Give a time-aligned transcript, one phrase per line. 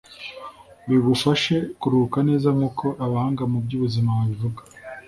[0.87, 4.61] bigufashe kuruhuka neza nk'uko abahanga mu by’ubuzima babivuga